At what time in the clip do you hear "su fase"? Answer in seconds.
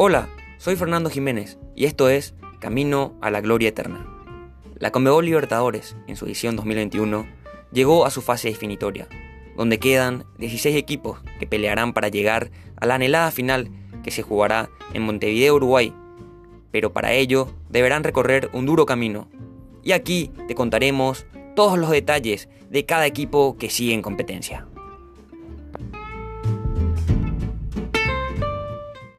8.10-8.46